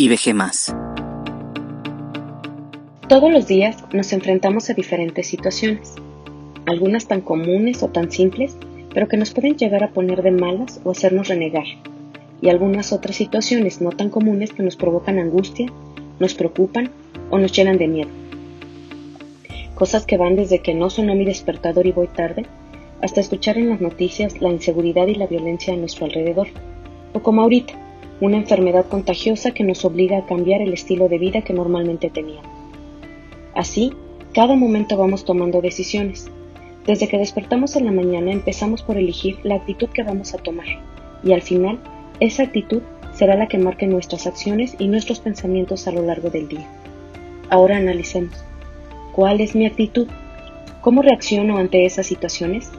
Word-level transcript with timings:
IBG 0.00 0.32
más. 0.32 0.72
Todos 3.08 3.32
los 3.32 3.48
días 3.48 3.82
nos 3.92 4.12
enfrentamos 4.12 4.70
a 4.70 4.74
diferentes 4.74 5.26
situaciones, 5.26 5.96
algunas 6.66 7.08
tan 7.08 7.20
comunes 7.20 7.82
o 7.82 7.88
tan 7.88 8.12
simples, 8.12 8.56
pero 8.94 9.08
que 9.08 9.16
nos 9.16 9.32
pueden 9.32 9.56
llegar 9.56 9.82
a 9.82 9.90
poner 9.90 10.22
de 10.22 10.30
malas 10.30 10.80
o 10.84 10.92
hacernos 10.92 11.26
renegar, 11.26 11.64
y 12.40 12.48
algunas 12.48 12.92
otras 12.92 13.16
situaciones 13.16 13.80
no 13.80 13.90
tan 13.90 14.08
comunes 14.08 14.52
que 14.52 14.62
nos 14.62 14.76
provocan 14.76 15.18
angustia, 15.18 15.66
nos 16.20 16.34
preocupan 16.34 16.92
o 17.30 17.38
nos 17.38 17.50
llenan 17.50 17.78
de 17.78 17.88
miedo. 17.88 18.10
Cosas 19.74 20.06
que 20.06 20.16
van 20.16 20.36
desde 20.36 20.60
que 20.60 20.74
no 20.74 20.90
sonó 20.90 21.16
mi 21.16 21.24
despertador 21.24 21.88
y 21.88 21.90
voy 21.90 22.06
tarde, 22.06 22.46
hasta 23.02 23.20
escuchar 23.20 23.58
en 23.58 23.68
las 23.68 23.80
noticias 23.80 24.40
la 24.40 24.50
inseguridad 24.50 25.08
y 25.08 25.16
la 25.16 25.26
violencia 25.26 25.74
a 25.74 25.76
nuestro 25.76 26.06
alrededor, 26.06 26.46
o 27.14 27.20
como 27.20 27.42
ahorita, 27.42 27.87
una 28.20 28.36
enfermedad 28.36 28.86
contagiosa 28.86 29.52
que 29.52 29.64
nos 29.64 29.84
obliga 29.84 30.18
a 30.18 30.26
cambiar 30.26 30.60
el 30.60 30.72
estilo 30.72 31.08
de 31.08 31.18
vida 31.18 31.42
que 31.42 31.52
normalmente 31.52 32.10
teníamos. 32.10 32.50
Así, 33.54 33.92
cada 34.34 34.56
momento 34.56 34.96
vamos 34.96 35.24
tomando 35.24 35.60
decisiones. 35.60 36.30
Desde 36.86 37.08
que 37.08 37.18
despertamos 37.18 37.76
en 37.76 37.84
la 37.84 37.92
mañana 37.92 38.32
empezamos 38.32 38.82
por 38.82 38.96
elegir 38.96 39.38
la 39.42 39.56
actitud 39.56 39.88
que 39.88 40.02
vamos 40.02 40.34
a 40.34 40.38
tomar, 40.38 40.66
y 41.22 41.32
al 41.32 41.42
final, 41.42 41.78
esa 42.20 42.44
actitud 42.44 42.82
será 43.12 43.36
la 43.36 43.48
que 43.48 43.58
marque 43.58 43.86
nuestras 43.86 44.26
acciones 44.26 44.74
y 44.78 44.88
nuestros 44.88 45.20
pensamientos 45.20 45.86
a 45.86 45.92
lo 45.92 46.02
largo 46.02 46.30
del 46.30 46.48
día. 46.48 46.66
Ahora 47.50 47.76
analicemos. 47.76 48.44
¿Cuál 49.12 49.40
es 49.40 49.54
mi 49.54 49.66
actitud? 49.66 50.06
¿Cómo 50.80 51.02
reacciono 51.02 51.58
ante 51.58 51.84
esas 51.84 52.06
situaciones? 52.06 52.70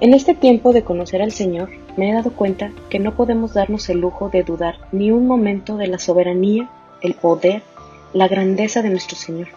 En 0.00 0.14
este 0.14 0.34
tiempo 0.34 0.72
de 0.72 0.82
conocer 0.82 1.20
al 1.20 1.30
Señor, 1.30 1.68
me 1.98 2.08
he 2.08 2.14
dado 2.14 2.32
cuenta 2.32 2.72
que 2.88 2.98
no 2.98 3.16
podemos 3.16 3.52
darnos 3.52 3.86
el 3.90 3.98
lujo 3.98 4.30
de 4.30 4.42
dudar 4.42 4.76
ni 4.92 5.10
un 5.10 5.26
momento 5.26 5.76
de 5.76 5.88
la 5.88 5.98
soberanía, 5.98 6.70
el 7.02 7.12
poder, 7.12 7.60
la 8.14 8.26
grandeza 8.26 8.80
de 8.80 8.88
nuestro 8.88 9.18
Señor. 9.18 9.48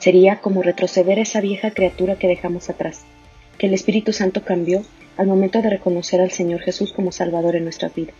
Sería 0.00 0.40
como 0.40 0.64
retroceder 0.64 1.20
a 1.20 1.22
esa 1.22 1.40
vieja 1.40 1.70
criatura 1.70 2.16
que 2.16 2.26
dejamos 2.26 2.70
atrás, 2.70 3.02
que 3.56 3.68
el 3.68 3.74
Espíritu 3.74 4.12
Santo 4.12 4.42
cambió 4.42 4.82
al 5.16 5.28
momento 5.28 5.62
de 5.62 5.70
reconocer 5.70 6.20
al 6.20 6.32
Señor 6.32 6.58
Jesús 6.62 6.92
como 6.92 7.12
Salvador 7.12 7.54
en 7.54 7.62
nuestra 7.62 7.88
vida. 7.88 8.12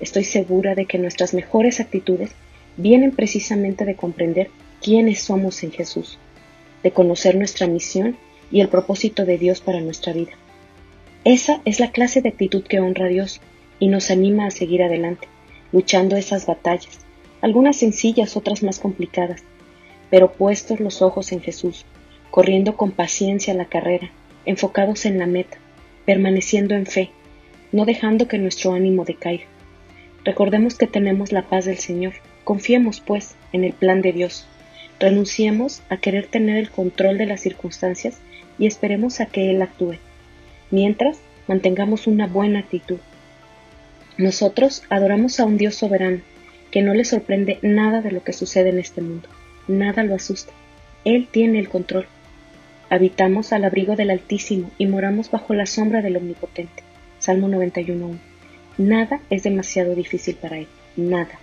Estoy 0.00 0.24
segura 0.24 0.74
de 0.74 0.84
que 0.84 0.98
nuestras 0.98 1.32
mejores 1.32 1.80
actitudes 1.80 2.32
vienen 2.76 3.12
precisamente 3.12 3.86
de 3.86 3.94
comprender 3.94 4.50
quiénes 4.82 5.22
somos 5.22 5.62
en 5.62 5.72
Jesús, 5.72 6.18
de 6.82 6.90
conocer 6.90 7.36
nuestra 7.36 7.66
misión 7.66 8.18
y 8.50 8.60
el 8.60 8.68
propósito 8.68 9.24
de 9.24 9.38
Dios 9.38 9.60
para 9.60 9.80
nuestra 9.80 10.12
vida. 10.12 10.32
Esa 11.24 11.60
es 11.64 11.80
la 11.80 11.90
clase 11.90 12.22
de 12.22 12.28
actitud 12.28 12.62
que 12.62 12.80
honra 12.80 13.06
a 13.06 13.08
Dios 13.08 13.40
y 13.78 13.88
nos 13.88 14.10
anima 14.10 14.46
a 14.46 14.50
seguir 14.50 14.82
adelante, 14.82 15.28
luchando 15.72 16.16
esas 16.16 16.46
batallas, 16.46 17.00
algunas 17.40 17.76
sencillas, 17.76 18.36
otras 18.36 18.62
más 18.62 18.78
complicadas, 18.78 19.42
pero 20.10 20.32
puestos 20.32 20.80
los 20.80 21.02
ojos 21.02 21.32
en 21.32 21.40
Jesús, 21.40 21.84
corriendo 22.30 22.76
con 22.76 22.92
paciencia 22.92 23.54
la 23.54 23.66
carrera, 23.66 24.10
enfocados 24.44 25.04
en 25.04 25.18
la 25.18 25.26
meta, 25.26 25.58
permaneciendo 26.04 26.74
en 26.74 26.86
fe, 26.86 27.10
no 27.72 27.84
dejando 27.84 28.28
que 28.28 28.38
nuestro 28.38 28.72
ánimo 28.72 29.04
decaiga. 29.04 29.44
Recordemos 30.24 30.76
que 30.76 30.86
tenemos 30.86 31.32
la 31.32 31.42
paz 31.42 31.64
del 31.64 31.78
Señor, 31.78 32.14
confiemos 32.44 33.00
pues 33.00 33.34
en 33.52 33.64
el 33.64 33.72
plan 33.72 34.02
de 34.02 34.12
Dios, 34.12 34.46
renunciemos 34.98 35.82
a 35.88 35.96
querer 35.96 36.26
tener 36.26 36.56
el 36.56 36.70
control 36.70 37.18
de 37.18 37.26
las 37.26 37.40
circunstancias 37.40 38.18
y 38.58 38.66
esperemos 38.66 39.20
a 39.20 39.26
que 39.26 39.50
Él 39.50 39.62
actúe. 39.62 39.96
Mientras, 40.70 41.18
mantengamos 41.46 42.06
una 42.06 42.26
buena 42.26 42.60
actitud. 42.60 42.98
Nosotros 44.18 44.82
adoramos 44.88 45.38
a 45.40 45.44
un 45.44 45.58
Dios 45.58 45.74
soberano, 45.74 46.20
que 46.70 46.82
no 46.82 46.94
le 46.94 47.04
sorprende 47.04 47.58
nada 47.62 48.00
de 48.00 48.12
lo 48.12 48.22
que 48.22 48.32
sucede 48.32 48.70
en 48.70 48.78
este 48.78 49.00
mundo, 49.00 49.28
nada 49.68 50.02
lo 50.02 50.14
asusta. 50.14 50.52
Él 51.04 51.28
tiene 51.30 51.58
el 51.58 51.68
control. 51.68 52.06
Habitamos 52.90 53.52
al 53.52 53.64
abrigo 53.64 53.96
del 53.96 54.10
Altísimo 54.10 54.70
y 54.78 54.86
moramos 54.86 55.30
bajo 55.30 55.54
la 55.54 55.66
sombra 55.66 56.02
del 56.02 56.16
Omnipotente. 56.16 56.82
Salmo 57.18 57.48
91.1. 57.48 58.18
Nada 58.78 59.20
es 59.30 59.42
demasiado 59.42 59.94
difícil 59.94 60.34
para 60.36 60.58
Él, 60.58 60.66
nada. 60.96 61.38